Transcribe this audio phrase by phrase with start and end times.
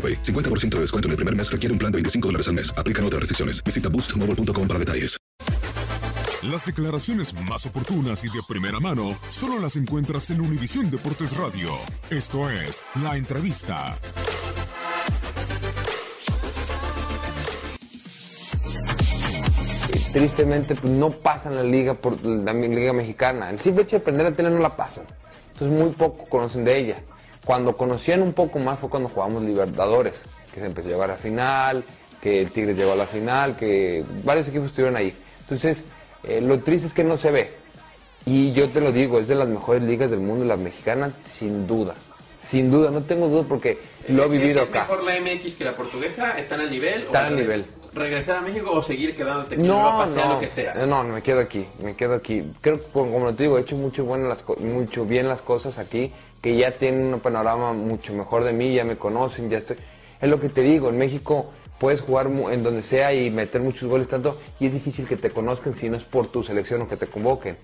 [0.00, 0.22] AroPay.
[0.22, 2.72] 50% de descuento en el primer mes requiere un plan de 25 dólares al mes.
[2.78, 3.62] Aplican otras restricciones.
[3.62, 5.20] Visita boostmobile.com para detalles.
[6.42, 11.70] Las declaraciones más oportunas y de primera mano solo las encuentras en Univisión Deportes Radio.
[12.08, 13.94] Esto es La Entrevista.
[20.12, 23.50] tristemente pues, no pasan la liga por la liga mexicana.
[23.50, 25.04] El simple hecho de aprender a tele no la pasan.
[25.52, 26.96] Entonces muy poco conocen de ella.
[27.44, 30.14] Cuando conocían un poco más fue cuando jugamos Libertadores,
[30.52, 31.84] que se empezó a llevar a la final,
[32.20, 35.14] que el Tigres llegó a la final, que varios equipos estuvieron ahí.
[35.40, 35.84] Entonces,
[36.24, 37.50] eh, lo triste es que no se ve.
[38.26, 41.66] Y yo te lo digo, es de las mejores ligas del mundo, la mexicana, sin
[41.66, 41.94] duda.
[42.46, 43.78] Sin duda, no tengo duda porque
[44.08, 44.80] lo he vivido ¿Es acá.
[44.80, 46.38] mejor la MX que la portuguesa?
[46.38, 47.02] ¿Están al nivel?
[47.02, 47.64] Están al nivel.
[47.92, 50.74] ¿Regresar a México o seguir quedándote aquí en No, Europa, sea no, lo que sea?
[50.74, 52.44] no, no, me quedo aquí, me quedo aquí.
[52.60, 56.12] Creo que, como te digo, he hecho mucho, bueno las, mucho bien las cosas aquí,
[56.40, 59.76] que ya tienen un panorama mucho mejor de mí, ya me conocen, ya estoy...
[60.20, 63.88] Es lo que te digo, en México puedes jugar en donde sea y meter muchos
[63.88, 66.88] goles tanto, y es difícil que te conozcan si no es por tu selección o
[66.88, 67.56] que te convoquen.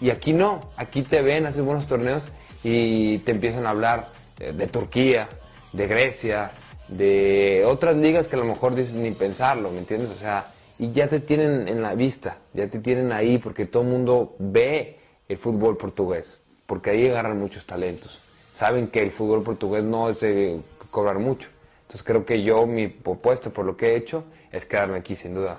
[0.00, 2.22] Y aquí no, aquí te ven, haces buenos torneos
[2.62, 4.08] y te empiezan a hablar
[4.38, 5.28] eh, de Turquía,
[5.72, 6.52] de Grecia,
[6.96, 10.10] de otras ligas que a lo mejor dices ni pensarlo, ¿me entiendes?
[10.10, 10.46] O sea,
[10.78, 14.34] y ya te tienen en la vista, ya te tienen ahí porque todo el mundo
[14.38, 18.20] ve el fútbol portugués, porque ahí agarran muchos talentos.
[18.52, 20.60] Saben que el fútbol portugués no es de
[20.90, 21.48] cobrar mucho.
[21.82, 25.34] Entonces creo que yo, mi propuesta por lo que he hecho, es quedarme aquí sin
[25.34, 25.58] duda.